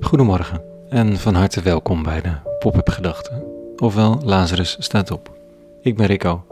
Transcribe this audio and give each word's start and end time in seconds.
Goedemorgen 0.00 0.62
en 0.88 1.16
van 1.16 1.34
harte 1.34 1.62
welkom 1.62 2.02
bij 2.02 2.20
de 2.20 2.32
Pop-up 2.58 2.88
Gedachten, 2.88 3.44
ofwel 3.76 4.20
Lazarus 4.22 4.76
staat 4.78 5.10
op. 5.10 5.30
Ik 5.82 5.96
ben 5.96 6.06
Rico 6.06 6.44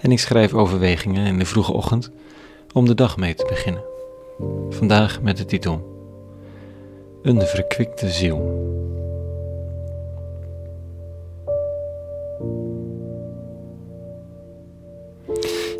en 0.00 0.12
ik 0.12 0.18
schrijf 0.18 0.54
overwegingen 0.54 1.26
in 1.26 1.38
de 1.38 1.44
vroege 1.44 1.72
ochtend 1.72 2.10
om 2.72 2.86
de 2.86 2.94
dag 2.94 3.16
mee 3.16 3.34
te 3.34 3.46
beginnen. 3.48 3.82
Vandaag 4.70 5.22
met 5.22 5.36
de 5.36 5.44
titel 5.44 5.98
Een 7.22 7.42
verkwikte 7.42 8.10
ziel. 8.10 8.38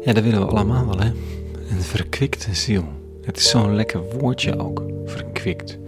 Ja, 0.05 0.13
dat 0.13 0.23
willen 0.23 0.41
we 0.41 0.47
allemaal 0.47 0.87
wel, 0.87 0.99
hè? 0.99 1.11
Een 1.71 1.83
verkwikte 1.83 2.55
ziel. 2.55 2.85
Het 3.23 3.37
is 3.37 3.51
zo'n 3.51 3.75
lekker 3.75 4.19
woordje 4.19 4.59
ook, 4.59 4.83
verkwikt. 5.05 5.79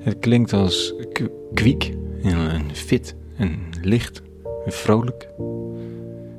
Het 0.00 0.18
klinkt 0.18 0.52
als 0.52 0.94
kwiek 1.54 1.94
en 2.22 2.74
fit 2.74 3.14
en 3.36 3.58
licht 3.82 4.22
en 4.64 4.72
vrolijk. 4.72 5.28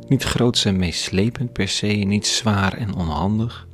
Niet 0.07 0.23
groots 0.23 0.65
en 0.65 0.77
meeslepend 0.77 1.53
per 1.53 1.67
se, 1.67 1.87
niet 1.87 2.27
zwaar 2.27 2.73
en 2.73 2.95
onhandig. 2.95 3.67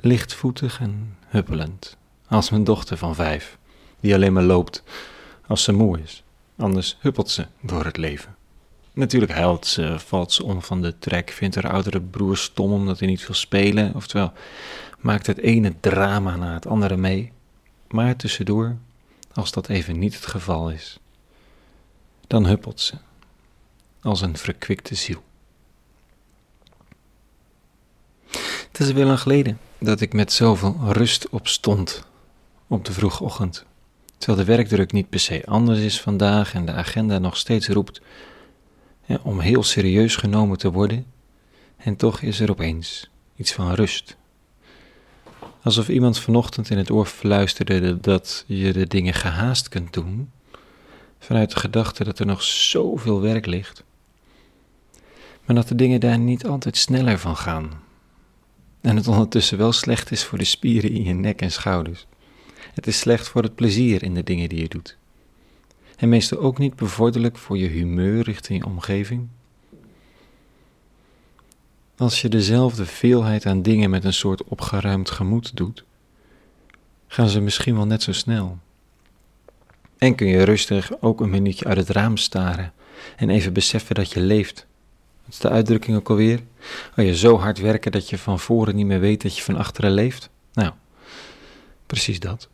Lichtvoetig 0.00 0.80
en 0.80 1.16
huppelend, 1.26 1.96
als 2.28 2.50
mijn 2.50 2.64
dochter 2.64 2.96
van 2.96 3.14
vijf, 3.14 3.58
die 4.00 4.14
alleen 4.14 4.32
maar 4.32 4.42
loopt 4.42 4.82
als 5.46 5.62
ze 5.62 5.72
moe 5.72 6.00
is. 6.00 6.22
Anders 6.56 6.96
huppelt 7.00 7.30
ze 7.30 7.46
door 7.60 7.84
het 7.84 7.96
leven. 7.96 8.34
Natuurlijk 8.92 9.32
huilt 9.32 9.66
ze, 9.66 9.94
valt 9.98 10.32
ze 10.32 10.44
om 10.44 10.62
van 10.62 10.82
de 10.82 10.98
trek, 10.98 11.30
vindt 11.30 11.54
haar 11.54 11.72
oudere 11.72 12.00
broer 12.00 12.36
stom 12.36 12.72
omdat 12.72 12.98
hij 12.98 13.08
niet 13.08 13.26
wil 13.26 13.36
spelen, 13.36 13.94
oftewel 13.94 14.32
maakt 15.00 15.26
het 15.26 15.38
ene 15.38 15.74
drama 15.80 16.36
na 16.36 16.54
het 16.54 16.66
andere 16.66 16.96
mee. 16.96 17.32
Maar 17.88 18.16
tussendoor, 18.16 18.76
als 19.32 19.52
dat 19.52 19.68
even 19.68 19.98
niet 19.98 20.14
het 20.14 20.26
geval 20.26 20.70
is, 20.70 20.98
dan 22.26 22.46
huppelt 22.46 22.80
ze, 22.80 22.94
als 24.02 24.20
een 24.20 24.36
verkwikte 24.36 24.94
ziel. 24.94 25.22
Het 28.68 28.80
is 28.80 28.92
wel 28.92 29.06
lang 29.06 29.20
geleden 29.20 29.58
dat 29.78 30.00
ik 30.00 30.12
met 30.12 30.32
zoveel 30.32 30.76
rust 30.80 31.28
opstond 31.28 32.06
op 32.66 32.84
de 32.84 32.92
vroege 32.92 33.24
ochtend, 33.24 33.64
terwijl 34.18 34.46
de 34.46 34.52
werkdruk 34.52 34.92
niet 34.92 35.08
per 35.08 35.20
se 35.20 35.42
anders 35.46 35.78
is 35.78 36.00
vandaag 36.00 36.54
en 36.54 36.66
de 36.66 36.72
agenda 36.72 37.18
nog 37.18 37.36
steeds 37.36 37.68
roept 37.68 38.00
om 39.22 39.40
heel 39.40 39.62
serieus 39.62 40.16
genomen 40.16 40.58
te 40.58 40.72
worden, 40.72 41.06
en 41.76 41.96
toch 41.96 42.20
is 42.20 42.40
er 42.40 42.50
opeens 42.50 43.10
iets 43.36 43.52
van 43.52 43.72
rust. 43.72 44.16
Alsof 45.64 45.88
iemand 45.88 46.18
vanochtend 46.18 46.70
in 46.70 46.78
het 46.78 46.90
oor 46.90 47.06
fluisterde 47.06 48.00
dat 48.00 48.44
je 48.46 48.72
de 48.72 48.86
dingen 48.86 49.14
gehaast 49.14 49.68
kunt 49.68 49.92
doen, 49.92 50.30
vanuit 51.18 51.50
de 51.50 51.60
gedachte 51.60 52.04
dat 52.04 52.18
er 52.18 52.26
nog 52.26 52.42
zoveel 52.42 53.20
werk 53.20 53.46
ligt, 53.46 53.84
maar 55.44 55.56
dat 55.56 55.68
de 55.68 55.74
dingen 55.74 56.00
daar 56.00 56.18
niet 56.18 56.46
altijd 56.46 56.76
sneller 56.76 57.18
van 57.18 57.36
gaan. 57.36 57.70
En 58.80 58.96
het 58.96 59.08
ondertussen 59.08 59.58
wel 59.58 59.72
slecht 59.72 60.10
is 60.10 60.24
voor 60.24 60.38
de 60.38 60.44
spieren 60.44 60.90
in 60.90 61.04
je 61.04 61.14
nek 61.14 61.40
en 61.40 61.52
schouders. 61.52 62.06
Het 62.74 62.86
is 62.86 62.98
slecht 62.98 63.28
voor 63.28 63.42
het 63.42 63.54
plezier 63.54 64.02
in 64.02 64.14
de 64.14 64.22
dingen 64.22 64.48
die 64.48 64.60
je 64.60 64.68
doet 64.68 64.96
en 65.96 66.08
meestal 66.08 66.38
ook 66.38 66.58
niet 66.58 66.76
bevorderlijk 66.76 67.36
voor 67.38 67.58
je 67.58 67.66
humeur 67.66 68.22
richting 68.22 68.58
je 68.58 68.66
omgeving? 68.66 69.28
Als 71.96 72.20
je 72.20 72.28
dezelfde 72.28 72.86
veelheid 72.86 73.46
aan 73.46 73.62
dingen 73.62 73.90
met 73.90 74.04
een 74.04 74.12
soort 74.12 74.44
opgeruimd 74.44 75.10
gemoed 75.10 75.56
doet, 75.56 75.84
gaan 77.06 77.28
ze 77.28 77.40
misschien 77.40 77.74
wel 77.74 77.86
net 77.86 78.02
zo 78.02 78.12
snel. 78.12 78.58
En 79.98 80.14
kun 80.14 80.26
je 80.26 80.42
rustig 80.42 81.00
ook 81.00 81.20
een 81.20 81.30
minuutje 81.30 81.64
uit 81.64 81.76
het 81.76 81.88
raam 81.88 82.16
staren 82.16 82.72
en 83.16 83.30
even 83.30 83.52
beseffen 83.52 83.94
dat 83.94 84.12
je 84.12 84.20
leeft. 84.20 84.66
Wat 85.24 85.32
is 85.34 85.38
de 85.38 85.48
uitdrukking 85.48 85.96
ook 85.96 86.10
alweer? 86.10 86.40
Oh, 86.96 87.04
je 87.04 87.16
zo 87.16 87.38
hard 87.38 87.58
werken 87.58 87.92
dat 87.92 88.10
je 88.10 88.18
van 88.18 88.40
voren 88.40 88.76
niet 88.76 88.86
meer 88.86 89.00
weet 89.00 89.22
dat 89.22 89.36
je 89.36 89.42
van 89.42 89.56
achteren 89.56 89.90
leeft? 89.90 90.30
Nou, 90.52 90.72
precies 91.86 92.20
dat. 92.20 92.48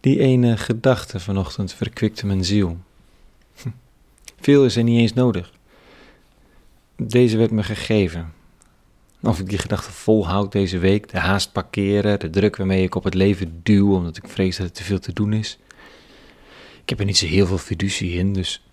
Die 0.00 0.18
ene 0.18 0.56
gedachte 0.56 1.20
vanochtend 1.20 1.72
verkwikte 1.72 2.26
mijn 2.26 2.44
ziel. 2.44 2.78
Hm. 3.62 3.68
Veel 4.40 4.64
is 4.64 4.76
er 4.76 4.82
niet 4.82 4.98
eens 4.98 5.12
nodig. 5.12 5.52
Deze 7.02 7.36
werd 7.36 7.50
me 7.50 7.62
gegeven. 7.62 8.32
Of 9.22 9.38
ik 9.38 9.48
die 9.48 9.58
gedachte 9.58 9.92
volhoud 9.92 10.52
deze 10.52 10.78
week, 10.78 11.08
de 11.08 11.18
haast 11.18 11.52
parkeren, 11.52 12.20
de 12.20 12.30
druk 12.30 12.56
waarmee 12.56 12.82
ik 12.82 12.94
op 12.94 13.04
het 13.04 13.14
leven 13.14 13.60
duw 13.62 13.94
omdat 13.94 14.16
ik 14.16 14.28
vrees 14.28 14.56
dat 14.56 14.66
er 14.66 14.72
te 14.72 14.84
veel 14.84 14.98
te 14.98 15.12
doen 15.12 15.32
is. 15.32 15.58
Ik 16.82 16.88
heb 16.88 16.98
er 16.98 17.04
niet 17.04 17.18
zo 17.18 17.26
heel 17.26 17.46
veel 17.46 17.58
fiducie 17.58 18.12
in, 18.12 18.32
dus 18.32 18.64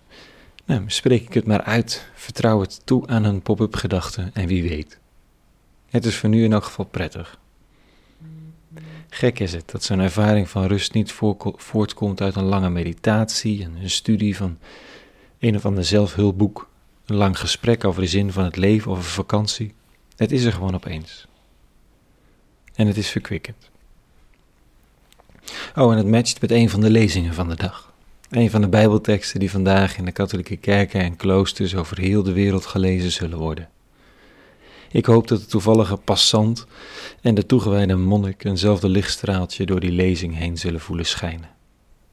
nou, 0.64 0.82
spreek 0.86 1.22
ik 1.22 1.34
het 1.34 1.46
maar 1.46 1.62
uit, 1.62 2.10
vertrouw 2.14 2.60
het 2.60 2.80
toe 2.86 3.06
aan 3.06 3.24
een 3.24 3.42
pop-up 3.42 3.74
gedachte 3.74 4.30
en 4.32 4.46
wie 4.46 4.68
weet. 4.68 4.98
Het 5.90 6.04
is 6.04 6.16
voor 6.16 6.28
nu 6.28 6.44
in 6.44 6.52
elk 6.52 6.64
geval 6.64 6.84
prettig. 6.84 7.38
Gek 9.08 9.38
is 9.38 9.52
het 9.52 9.70
dat 9.70 9.84
zo'n 9.84 10.00
ervaring 10.00 10.48
van 10.48 10.66
rust 10.66 10.94
niet 10.94 11.12
voortkomt 11.56 12.20
uit 12.20 12.36
een 12.36 12.44
lange 12.44 12.70
meditatie, 12.70 13.64
een 13.64 13.90
studie 13.90 14.36
van 14.36 14.58
een 15.38 15.56
of 15.56 15.66
ander 15.66 15.84
zelfhulpboek, 15.84 16.68
een 17.08 17.16
lang 17.16 17.38
gesprek 17.38 17.84
over 17.84 18.02
de 18.02 18.08
zin 18.08 18.32
van 18.32 18.44
het 18.44 18.56
leven 18.56 18.90
of 18.90 18.98
een 18.98 19.04
vakantie. 19.04 19.74
Het 20.16 20.32
is 20.32 20.44
er 20.44 20.52
gewoon 20.52 20.74
opeens. 20.74 21.26
En 22.74 22.86
het 22.86 22.96
is 22.96 23.08
verkwikkend. 23.08 23.70
Oh, 25.74 25.92
en 25.92 25.98
het 25.98 26.06
matcht 26.06 26.40
met 26.40 26.50
een 26.50 26.70
van 26.70 26.80
de 26.80 26.90
lezingen 26.90 27.34
van 27.34 27.48
de 27.48 27.56
dag. 27.56 27.92
Een 28.30 28.50
van 28.50 28.60
de 28.60 28.68
Bijbelteksten 28.68 29.40
die 29.40 29.50
vandaag 29.50 29.96
in 29.96 30.04
de 30.04 30.12
katholieke 30.12 30.56
kerken 30.56 31.00
en 31.00 31.16
kloosters 31.16 31.74
over 31.74 31.98
heel 31.98 32.22
de 32.22 32.32
wereld 32.32 32.66
gelezen 32.66 33.12
zullen 33.12 33.38
worden. 33.38 33.68
Ik 34.90 35.06
hoop 35.06 35.28
dat 35.28 35.40
de 35.40 35.46
toevallige 35.46 35.96
passant 35.96 36.66
en 37.20 37.34
de 37.34 37.46
toegewijde 37.46 37.96
monnik 37.96 38.44
eenzelfde 38.44 38.88
lichtstraaltje 38.88 39.66
door 39.66 39.80
die 39.80 39.92
lezing 39.92 40.36
heen 40.36 40.56
zullen 40.56 40.80
voelen 40.80 41.06
schijnen. 41.06 41.48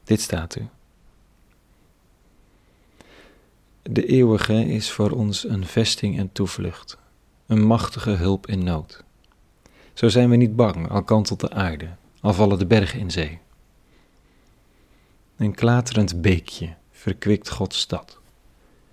Dit 0.04 0.20
staat 0.20 0.56
u. 0.56 0.68
De 3.90 4.06
eeuwige 4.06 4.66
is 4.66 4.90
voor 4.90 5.10
ons 5.10 5.48
een 5.48 5.66
vesting 5.66 6.18
en 6.18 6.32
toevlucht, 6.32 6.98
een 7.46 7.62
machtige 7.62 8.10
hulp 8.10 8.46
in 8.46 8.64
nood. 8.64 9.04
Zo 9.92 10.08
zijn 10.08 10.30
we 10.30 10.36
niet 10.36 10.56
bang, 10.56 10.90
al 10.90 11.02
kantelt 11.02 11.40
de 11.40 11.50
aarde, 11.50 11.88
al 12.20 12.32
vallen 12.32 12.58
de 12.58 12.66
bergen 12.66 12.98
in 12.98 13.10
zee. 13.10 13.38
Een 15.36 15.54
klaterend 15.54 16.20
beekje 16.20 16.74
verkwikt 16.90 17.50
Gods 17.50 17.78
stad, 17.78 18.18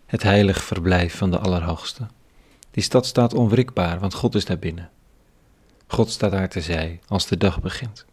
het 0.06 0.24
heilig 0.24 0.64
verblijf 0.64 1.18
van 1.18 1.32
de 1.32 1.40
Allerhoogste. 1.40 2.08
Die 2.72 2.84
stad 2.84 3.06
staat 3.06 3.34
onwrikbaar, 3.34 4.00
want 4.00 4.14
God 4.14 4.36
is 4.36 4.46
daar 4.46 4.60
binnen. 4.60 4.90
God 5.88 6.10
staat 6.10 6.32
daar 6.32 6.50
terzij 6.50 7.00
als 7.08 7.28
de 7.28 7.38
dag 7.38 7.62
begint. 7.62 8.06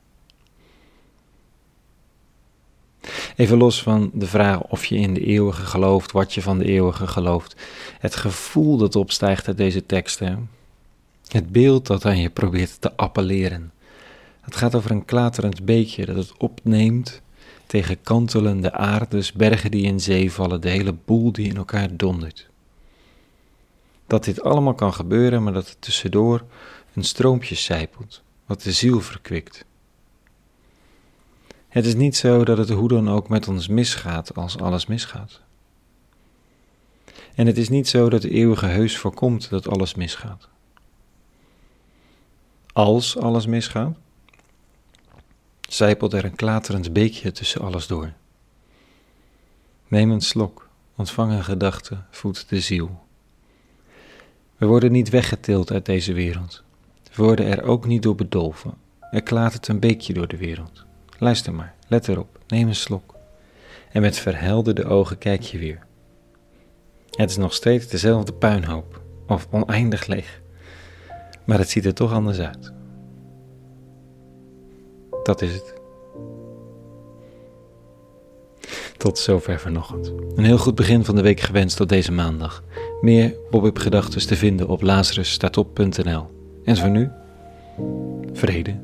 Even 3.37 3.59
los 3.59 3.83
van 3.83 4.11
de 4.15 4.27
vraag 4.27 4.63
of 4.63 4.85
je 4.85 4.97
in 4.97 5.15
de 5.15 5.25
eeuwige 5.25 5.63
gelooft, 5.63 6.13
wat 6.13 6.35
je 6.35 6.43
van 6.43 6.59
de 6.59 6.65
eeuwige 6.65 7.07
gelooft. 7.07 7.57
Het 7.99 8.17
gevoel 8.17 8.77
dat 8.77 8.97
opstijgt 8.97 9.47
uit 9.47 9.57
deze 9.57 9.87
teksten. 9.87 10.51
Het 11.27 11.53
beeld 11.53 11.87
dat 11.87 12.05
aan 12.05 12.21
je 12.21 12.31
probeert 12.31 12.81
te 12.81 12.97
appelleren. 12.97 13.73
Het 14.41 14.57
gaat 14.57 14.75
over 14.75 14.91
een 14.91 15.05
klaterend 15.05 15.65
beekje 15.65 16.07
dat 16.07 16.17
het 16.17 16.33
opneemt 16.37 17.23
tegen 17.67 18.03
kantelende 18.03 18.73
aardes, 18.73 19.33
bergen 19.33 19.71
die 19.71 19.85
in 19.85 20.01
zee 20.01 20.33
vallen, 20.33 20.61
de 20.61 20.69
hele 20.69 20.95
boel 21.05 21.33
die 21.33 21.49
in 21.49 21.57
elkaar 21.57 21.97
dondert 21.97 22.51
dat 24.11 24.25
dit 24.25 24.43
allemaal 24.43 24.75
kan 24.75 24.95
gebeuren, 24.95 25.43
maar 25.43 25.53
dat 25.53 25.69
er 25.69 25.79
tussendoor 25.79 26.45
een 26.95 27.05
stroompje 27.05 27.55
sijpelt, 27.55 28.23
wat 28.47 28.63
de 28.63 28.73
ziel 28.73 29.01
verkwikt. 29.01 29.65
Het 31.71 31.87
is 31.87 31.95
niet 31.95 32.17
zo 32.17 32.45
dat 32.45 32.59
het 32.59 32.71
hoe 32.71 32.89
dan 32.89 33.09
ook 33.09 33.29
met 33.29 33.49
ons 33.49 33.69
misgaat 33.69 34.35
als 34.35 34.59
alles 34.59 34.87
misgaat. 34.87 35.41
En 37.35 37.47
het 37.47 37.59
is 37.59 37.69
niet 37.69 37.89
zo 37.89 38.09
dat 38.09 38.23
de 38.23 38.31
eeuwige 38.31 38.67
heus 38.67 38.99
voorkomt 38.99 39.51
dat 39.51 39.69
alles 39.69 39.95
misgaat. 39.95 40.49
Als 42.73 43.17
alles 43.17 43.47
misgaat, 43.47 43.97
zijpelt 45.69 46.13
er 46.13 46.25
een 46.25 46.37
klaterend 46.37 46.93
beekje 46.93 47.33
tussen 47.33 47.61
alles 47.61 47.87
door. 47.87 48.13
Neem 49.89 50.11
een 50.11 50.21
slok, 50.21 50.69
ontvang 50.97 51.33
een 51.33 51.45
gedachte, 51.45 51.99
voedt 52.11 52.49
de 52.49 52.61
ziel. 52.61 53.01
We 54.57 54.67
worden 54.67 54.93
niet 54.93 55.09
weggetild 55.09 55.73
uit 55.73 55.87
deze 55.87 56.13
wereld. 56.13 56.63
We 57.15 57.23
worden 57.23 57.47
er 57.47 57.63
ook 57.63 57.87
niet 57.87 58.03
door 58.03 58.15
bedolven. 58.15 58.75
Er 59.11 59.23
klatert 59.23 59.69
een 59.69 59.81
beekje 59.81 60.13
door 60.13 60.29
de 60.29 60.37
wereld. 60.37 60.89
Luister 61.21 61.55
maar, 61.55 61.75
let 61.89 62.09
erop, 62.09 62.39
neem 62.47 62.69
een 62.69 62.75
slok. 62.75 63.15
En 63.93 64.01
met 64.01 64.19
verhelderde 64.19 64.85
ogen 64.85 65.19
kijk 65.19 65.43
je 65.43 65.59
weer. 65.59 65.87
Het 67.11 67.31
is 67.31 67.37
nog 67.37 67.55
steeds 67.55 67.89
dezelfde 67.89 68.33
puinhoop, 68.33 69.01
of 69.27 69.49
oneindig 69.51 70.07
leeg. 70.07 70.41
Maar 71.45 71.59
het 71.59 71.71
ziet 71.71 71.85
er 71.85 71.95
toch 71.95 72.13
anders 72.13 72.39
uit. 72.39 72.73
Dat 75.23 75.43
is 75.43 75.53
het. 75.53 75.75
Tot 78.97 79.19
zover 79.19 79.61
vanochtend. 79.61 80.13
Een 80.35 80.45
heel 80.45 80.59
goed 80.59 80.75
begin 80.75 81.05
van 81.05 81.17
de 81.17 81.23
week 81.23 81.41
gewenst 81.41 81.77
tot 81.77 81.89
deze 81.89 82.13
maandag. 82.13 82.63
Meer 83.01 83.35
Bob 83.51 83.79
gedachten 83.79 84.27
te 84.27 84.37
vinden 84.37 84.69
op 84.69 84.83
lazarusstaatop.nl. 84.83 86.31
En 86.65 86.77
voor 86.77 86.91
nu, 86.91 87.11
vrede 88.33 88.81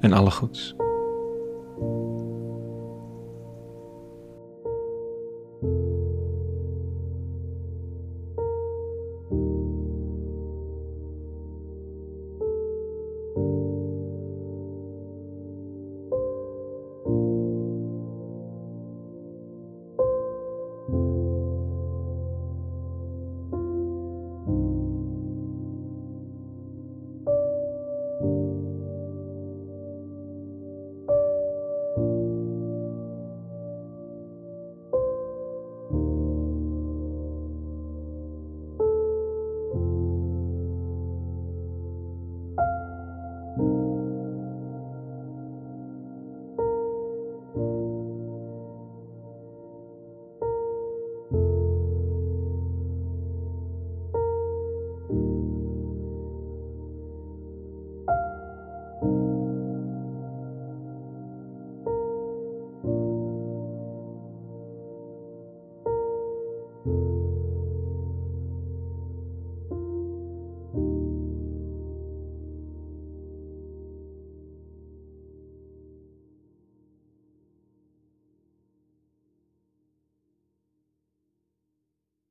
en 0.00 0.12
alle 0.12 0.30
goeds. 0.30 0.74